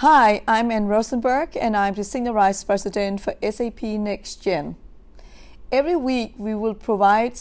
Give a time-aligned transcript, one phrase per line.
[0.00, 4.76] Hi, I'm Anne Rosenberg, and I'm the Senior Vice President for SAP Next Gen.
[5.70, 7.38] Every week, we will provide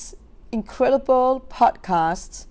[0.52, 2.48] incredible podcasts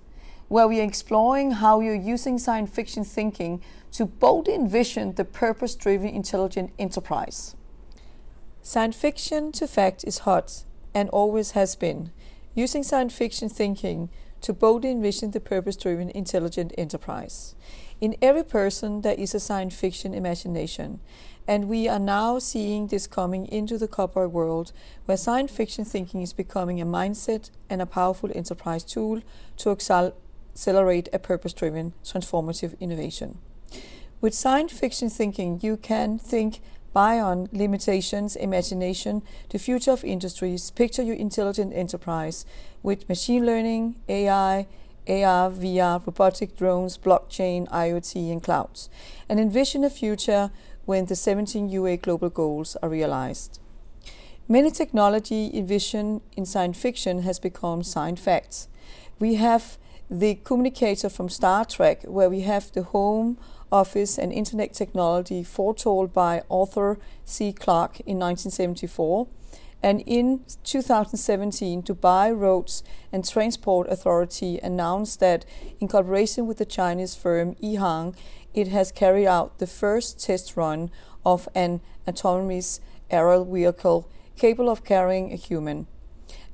[0.48, 3.60] where we are exploring how you're using science fiction thinking
[3.92, 7.54] to boldly envision the purpose driven intelligent enterprise.
[8.62, 10.64] Science fiction to fact is hot
[10.94, 12.12] and always has been.
[12.54, 14.08] Using science fiction thinking
[14.40, 17.54] to boldly envision the purpose driven intelligent enterprise.
[18.00, 21.00] In every person, there is a science fiction imagination,
[21.48, 24.72] and we are now seeing this coming into the corporate world
[25.06, 29.22] where science fiction thinking is becoming a mindset and a powerful enterprise tool
[29.56, 33.38] to accelerate a purpose driven transformative innovation.
[34.20, 36.60] With science fiction thinking, you can think
[36.92, 42.44] beyond limitations, imagination, the future of industries, picture your intelligent enterprise
[42.82, 44.66] with machine learning, AI,
[45.08, 48.90] AR, VR, robotic drones, blockchain, IoT, and clouds,
[49.28, 50.50] and envision a future
[50.84, 53.60] when the 17 UA global goals are realized.
[54.48, 58.68] Many technology envisioned in science fiction has become science facts.
[59.18, 59.76] We have
[60.10, 63.36] the communicator from Star Trek, where we have the home
[63.70, 67.52] office and internet technology foretold by Arthur C.
[67.52, 69.26] Clarke in 1974
[69.82, 75.44] and in 2017, Dubai Roads and Transport Authority announced that,
[75.78, 78.16] in collaboration with the Chinese firm Ehang,
[78.54, 80.90] it has carried out the first test run
[81.24, 85.86] of an autonomous aerial vehicle capable of carrying a human.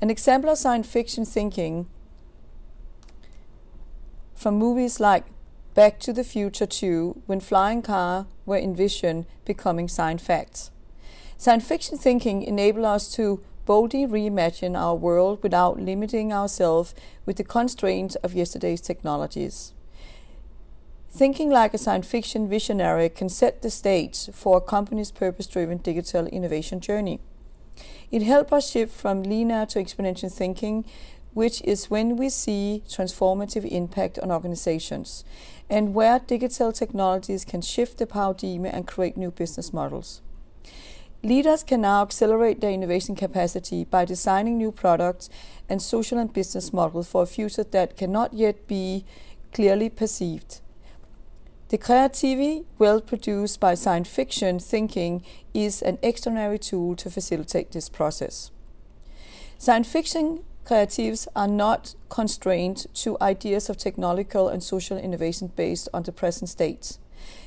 [0.03, 1.87] An example of science fiction thinking
[4.35, 5.25] from movies like
[5.75, 10.71] Back to the Future 2, when flying cars were envisioned becoming science facts.
[11.37, 16.95] Science fiction thinking enables us to boldly reimagine our world without limiting ourselves
[17.27, 19.73] with the constraints of yesterday's technologies.
[21.11, 25.79] Thinking like a science fiction visionary can set the stage for a company's purpose driven
[25.79, 27.19] digital innovation journey.
[28.13, 30.85] It helps us shift from linear to exponential thinking,
[31.35, 35.25] which is when we see transformative impact on organizations
[35.69, 40.23] and where digital technologies can shift the paradigm and create new business models.
[41.23, 45.31] Leaders can now accelerate their innovation capacity by designing new products
[45.69, 49.05] and social and business models for a future that cannot yet be
[49.53, 50.61] clearly perceived.
[51.71, 55.25] The creativity, well produced by science fiction thinking,
[55.55, 58.51] is an extraordinary tool to facilitate this process.
[59.57, 66.03] Science fiction creatives are not constrained to ideas of technological and social innovation based on
[66.05, 66.99] the present state.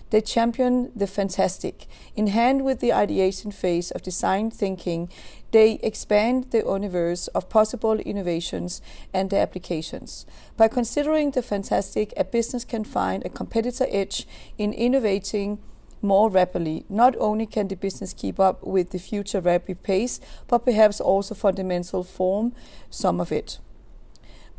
[0.09, 1.85] They champion the fantastic.
[2.15, 5.09] In hand with the ideation phase of design thinking,
[5.51, 8.81] they expand the universe of possible innovations
[9.13, 10.25] and their applications.
[10.55, 14.25] By considering the fantastic, a business can find a competitor edge
[14.57, 15.59] in innovating
[16.01, 16.85] more rapidly.
[16.89, 21.35] Not only can the business keep up with the future rapid pace, but perhaps also
[21.35, 22.53] fundamental form
[22.89, 23.59] some of it.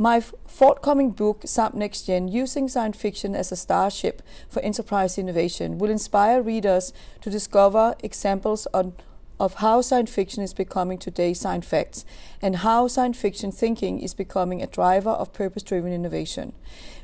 [0.00, 5.76] My forthcoming book, SAP Next Gen, Using Science Fiction as a Starship for Enterprise Innovation,
[5.78, 8.93] will inspire readers to discover examples on,
[9.41, 12.04] of how science fiction is becoming today's science facts
[12.43, 16.53] and how science fiction thinking is becoming a driver of purpose driven innovation.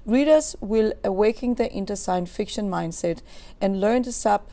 [0.05, 3.23] Readers will awaken their inner science fiction mindset
[3.61, 4.51] and learn the SAP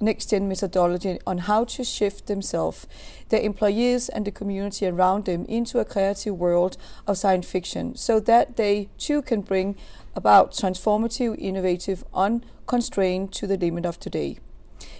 [0.00, 2.86] next gen methodology on how to shift themselves,
[3.28, 8.20] their employees, and the community around them into a creative world of science fiction so
[8.20, 9.76] that they too can bring
[10.14, 14.38] about transformative, innovative, unconstrained to the limit of today.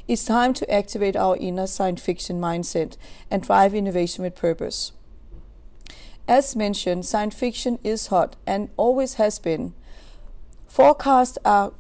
[0.07, 2.99] It's time to activate our inner science fiction mindset
[3.31, 4.93] and drive innovation with purpose.
[6.29, 9.73] As mentioned, science fiction is hot and always has been.
[10.69, 11.73] Forecasts are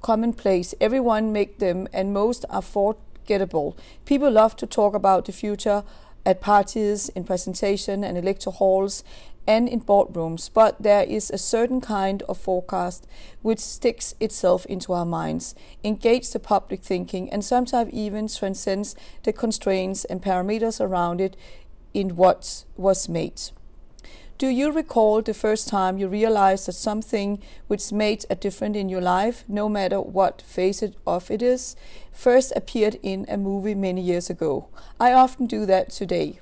[0.00, 0.74] commonplace.
[0.80, 3.76] Everyone make them, and most are forgettable.
[4.06, 5.84] People love to talk about the future
[6.24, 9.04] at parties, in presentation and lecture halls,
[9.46, 13.06] and in boardrooms, but there is a certain kind of forecast
[13.42, 19.32] which sticks itself into our minds, engages the public thinking, and sometimes even transcends the
[19.32, 21.36] constraints and parameters around it
[21.94, 23.40] in what was made.
[24.38, 28.90] Do you recall the first time you realized that something which made a difference in
[28.90, 31.74] your life, no matter what phase of it is,
[32.12, 34.68] first appeared in a movie many years ago?
[35.00, 36.40] I often do that today.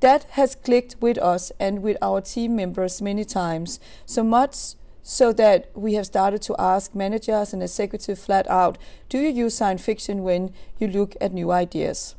[0.00, 5.32] That has clicked with us and with our team members many times, so much so
[5.32, 8.76] that we have started to ask managers and executives flat out
[9.08, 12.14] do you use science fiction when you look at new ideas?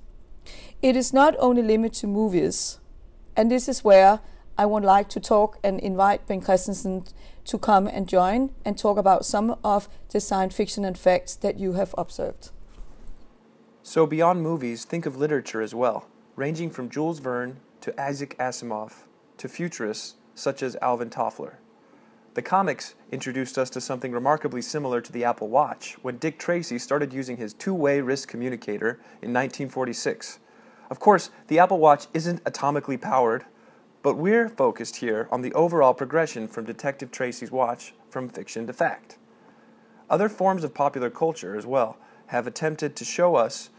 [0.81, 2.79] It is not only limited to movies,
[3.35, 4.21] and this is where
[4.57, 7.05] I would like to talk and invite Ben Christensen
[7.45, 11.59] to come and join and talk about some of the science fiction and facts that
[11.59, 12.49] you have observed.
[13.83, 19.03] So, beyond movies, think of literature as well, ranging from Jules Verne to Isaac Asimov
[19.37, 21.55] to futurists such as Alvin Toffler.
[22.35, 26.77] The comics introduced us to something remarkably similar to the Apple Watch when Dick Tracy
[26.77, 30.39] started using his two way wrist communicator in 1946.
[30.89, 33.45] Of course, the Apple Watch isn't atomically powered,
[34.01, 38.73] but we're focused here on the overall progression from Detective Tracy's watch from fiction to
[38.73, 39.17] fact.
[40.09, 41.97] Other forms of popular culture, as well,
[42.27, 43.69] have attempted to show us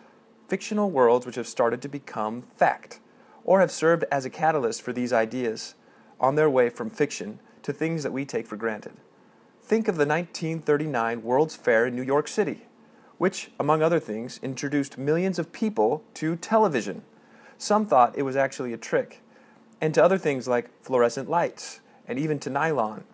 [0.49, 3.01] fictional worlds which have started to become fact,
[3.45, 5.75] or have served as a catalyst for these ideas
[6.19, 8.93] on their way from fiction to things that we take for granted.
[9.63, 12.67] Think of the 1939 World's Fair in New York City,
[13.19, 17.03] which, among other things, introduced millions of people to television.
[17.59, 19.23] Some thought it was actually a trick,
[19.81, 23.05] and to other things like fluorescent lights, and even to nylon.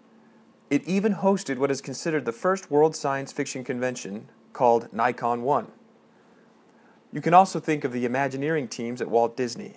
[0.71, 5.67] It even hosted what is considered the first world science fiction convention called Nycon 1.
[7.13, 9.77] You can also think of the Imagineering teams at Walt Disney.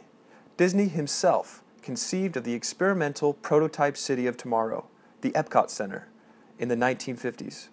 [0.59, 4.89] Disney himself conceived of the experimental prototype city of tomorrow,
[5.21, 6.09] the Epcot Center,
[6.57, 7.69] in the 1950s.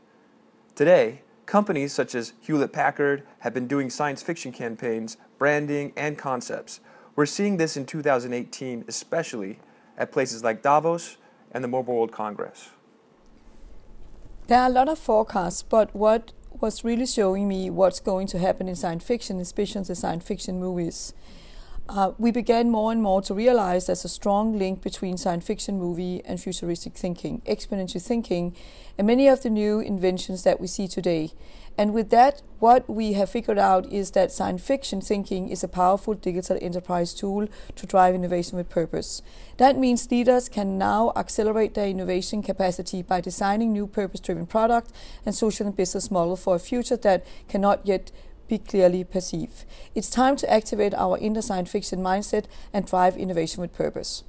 [0.77, 6.79] Today, companies such as Hewlett Packard have been doing science fiction campaigns, branding, and concepts.
[7.17, 9.59] We're seeing this in 2018, especially
[9.99, 11.17] at places like Davos
[11.51, 12.69] and the Mobile World Congress.
[14.47, 16.31] There are a lot of forecasts, but what
[16.61, 20.61] was really showing me what's going to happen in science fiction, especially the science fiction
[20.61, 21.15] movies,
[21.89, 25.79] uh, we began more and more to realize there's a strong link between science fiction
[25.79, 28.55] movie and futuristic thinking, exponential thinking,
[28.99, 31.31] and many of the new inventions that we see today.
[31.79, 35.69] And with that, what we have figured out is that science fiction thinking is a
[35.69, 39.21] powerful digital enterprise tool to drive innovation with purpose.
[39.59, 44.91] That means leaders can now accelerate their innovation capacity by designing new purpose driven product
[45.27, 48.11] and social and business model for a future that cannot yet
[48.49, 49.65] be clearly perceived.
[49.95, 54.25] It's time to activate our inner science fiction mindset and drive innovation with purpose.